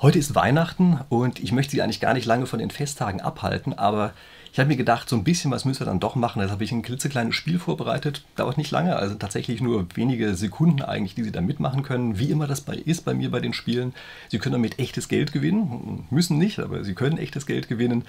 [0.00, 3.72] Heute ist Weihnachten und ich möchte Sie eigentlich gar nicht lange von den Festtagen abhalten,
[3.72, 4.12] aber
[4.52, 6.40] ich habe mir gedacht, so ein bisschen was müssen wir dann doch machen.
[6.40, 8.24] Deshalb habe ich ein klitzekleines Spiel vorbereitet.
[8.36, 12.18] Dauert nicht lange, also tatsächlich nur wenige Sekunden eigentlich, die Sie da mitmachen können.
[12.18, 13.94] Wie immer das bei, ist bei mir bei den Spielen.
[14.28, 16.06] Sie können damit echtes Geld gewinnen.
[16.10, 18.04] Müssen nicht, aber Sie können echtes Geld gewinnen.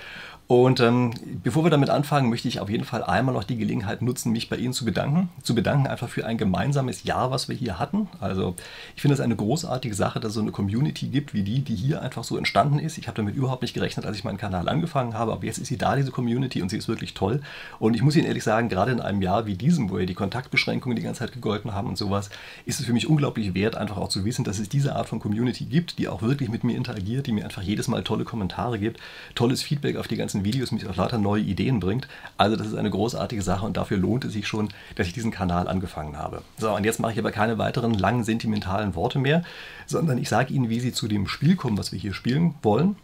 [0.47, 1.13] Und ähm,
[1.43, 4.49] bevor wir damit anfangen, möchte ich auf jeden Fall einmal noch die Gelegenheit nutzen, mich
[4.49, 5.29] bei Ihnen zu bedanken.
[5.43, 8.07] Zu bedanken einfach für ein gemeinsames Jahr, was wir hier hatten.
[8.19, 8.55] Also
[8.95, 11.75] ich finde es eine großartige Sache, dass es so eine Community gibt wie die, die
[11.75, 12.97] hier einfach so entstanden ist.
[12.97, 15.67] Ich habe damit überhaupt nicht gerechnet, als ich meinen Kanal angefangen habe, aber jetzt ist
[15.67, 16.38] sie da, diese Community.
[16.39, 17.41] Community und sie ist wirklich toll.
[17.79, 20.13] Und ich muss Ihnen ehrlich sagen, gerade in einem Jahr wie diesem, wo ja die
[20.13, 22.29] Kontaktbeschränkungen die ganze Zeit gegolten haben und sowas,
[22.65, 25.19] ist es für mich unglaublich wert, einfach auch zu wissen, dass es diese Art von
[25.19, 28.79] Community gibt, die auch wirklich mit mir interagiert, die mir einfach jedes Mal tolle Kommentare
[28.79, 28.99] gibt,
[29.35, 32.07] tolles Feedback auf die ganzen Videos, mich auf lauter neue Ideen bringt.
[32.37, 35.31] Also das ist eine großartige Sache und dafür lohnt es sich schon, dass ich diesen
[35.31, 36.41] Kanal angefangen habe.
[36.57, 39.43] So, und jetzt mache ich aber keine weiteren langen sentimentalen Worte mehr,
[39.85, 42.95] sondern ich sage Ihnen, wie Sie zu dem Spiel kommen, was wir hier spielen wollen.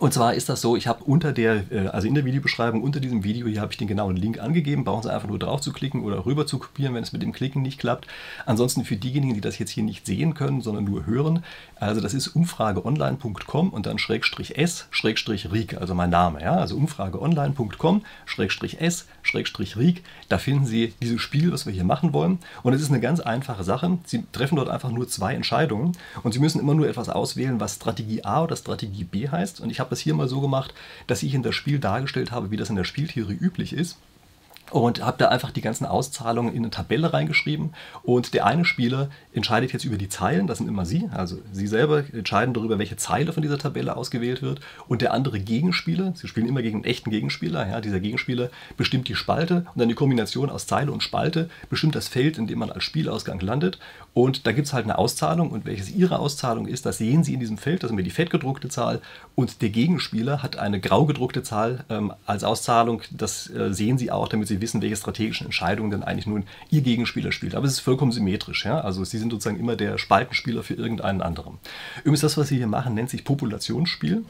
[0.00, 3.00] Und zwar ist das so, ich habe unter der, äh, also in der Videobeschreibung, unter
[3.00, 4.82] diesem Video hier habe ich den genauen Link angegeben.
[4.82, 7.32] Brauchen Sie einfach nur drauf zu klicken oder rüber zu kopieren, wenn es mit dem
[7.32, 8.06] Klicken nicht klappt.
[8.46, 11.44] Ansonsten für diejenigen, die das jetzt hier nicht sehen können, sondern nur hören,
[11.76, 16.40] also das ist umfrageonline.com und dann Schrägstrich S, Schrägstrich Riek, also mein Name.
[16.40, 16.56] Ja?
[16.56, 20.02] Also umfrageonline.com, Schrägstrich S, Schrägstrich Riek.
[20.30, 22.38] Da finden Sie dieses Spiel, was wir hier machen wollen.
[22.62, 23.98] Und es ist eine ganz einfache Sache.
[24.06, 27.74] Sie treffen dort einfach nur zwei Entscheidungen und Sie müssen immer nur etwas auswählen, was
[27.74, 29.60] Strategie A oder Strategie B heißt.
[29.60, 30.72] Und ich habe habe es hier mal so gemacht,
[31.08, 33.98] dass ich in das Spiel dargestellt habe, wie das in der Spieltheorie üblich ist
[34.70, 37.74] und habe da einfach die ganzen Auszahlungen in eine Tabelle reingeschrieben.
[38.02, 41.66] Und der eine Spieler entscheidet jetzt über die Zeilen, das sind immer Sie, also Sie
[41.66, 44.60] selber entscheiden darüber, welche Zeile von dieser Tabelle ausgewählt wird.
[44.88, 49.08] Und der andere Gegenspieler, Sie spielen immer gegen einen echten Gegenspieler, ja, dieser Gegenspieler bestimmt
[49.08, 52.58] die Spalte und dann die Kombination aus Zeile und Spalte bestimmt das Feld, in dem
[52.58, 53.78] man als Spielausgang landet.
[54.12, 57.34] Und da gibt es halt eine Auszahlung und welches Ihre Auszahlung ist, das sehen Sie
[57.34, 59.00] in diesem Feld, das ist mir die fettgedruckte Zahl.
[59.36, 64.10] Und der Gegenspieler hat eine grau gedruckte Zahl ähm, als Auszahlung, das äh, sehen Sie
[64.10, 67.54] auch, damit Sie wissen, welche strategischen Entscheidungen denn eigentlich nun Ihr Gegenspieler spielt.
[67.54, 68.64] Aber es ist vollkommen symmetrisch.
[68.64, 68.80] Ja?
[68.80, 71.58] Also Sie sind sozusagen immer der Spaltenspieler für irgendeinen anderen.
[72.00, 74.24] Übrigens, das, was Sie hier machen, nennt sich Populationsspiel.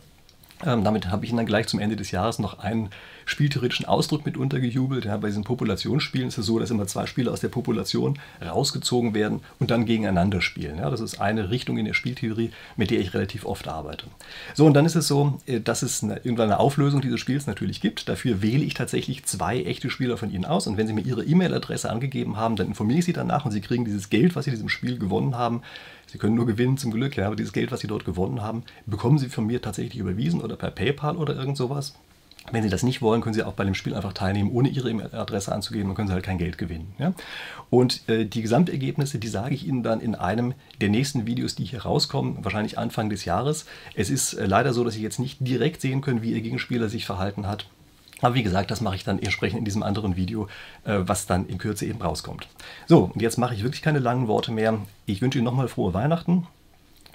[0.65, 2.91] Ähm, damit habe ich Ihnen dann gleich zum Ende des Jahres noch einen
[3.25, 5.05] spieltheoretischen Ausdruck mit untergejubelt.
[5.05, 9.15] Ja, bei diesen Populationsspielen ist es so, dass immer zwei Spieler aus der Population rausgezogen
[9.15, 10.79] werden und dann gegeneinander spielen.
[10.79, 14.07] Ja, das ist eine Richtung in der Spieltheorie, mit der ich relativ oft arbeite.
[14.55, 17.47] So, und dann ist es so, äh, dass es eine, irgendwann eine Auflösung dieses Spiels
[17.47, 18.09] natürlich gibt.
[18.09, 21.25] Dafür wähle ich tatsächlich zwei echte Spieler von Ihnen aus und wenn Sie mir Ihre
[21.25, 24.51] E-Mail-Adresse angegeben haben, dann informiere ich Sie danach und Sie kriegen dieses Geld, was Sie
[24.51, 25.63] in diesem Spiel gewonnen haben,
[26.11, 28.65] Sie können nur gewinnen zum Glück, ja, aber dieses Geld, was Sie dort gewonnen haben,
[28.85, 31.95] bekommen Sie von mir tatsächlich überwiesen oder per PayPal oder irgend sowas.
[32.51, 34.91] Wenn Sie das nicht wollen, können Sie auch bei dem Spiel einfach teilnehmen, ohne Ihre
[34.91, 36.95] E-Mail-Adresse anzugeben, dann können Sie halt kein Geld gewinnen.
[36.99, 37.13] Ja?
[37.69, 41.65] Und äh, die Gesamtergebnisse, die sage ich Ihnen dann in einem der nächsten Videos, die
[41.65, 43.67] hier rauskommen, wahrscheinlich Anfang des Jahres.
[43.95, 46.89] Es ist äh, leider so, dass Sie jetzt nicht direkt sehen können, wie Ihr Gegenspieler
[46.89, 47.67] sich verhalten hat.
[48.23, 50.49] Aber wie gesagt, das mache ich dann entsprechend in diesem anderen Video,
[50.85, 52.49] äh, was dann in Kürze eben rauskommt.
[52.87, 54.79] So, und jetzt mache ich wirklich keine langen Worte mehr.
[55.07, 56.47] Ich wünsche Ihnen nochmal frohe Weihnachten.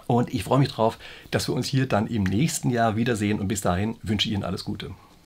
[0.08, 0.98] Und ich freue mich darauf,
[1.32, 3.40] dass wir uns hier dann im nächsten Jahr wiedersehen.
[3.40, 4.92] Und bis dahin wünsche ich Ihnen alles Gute.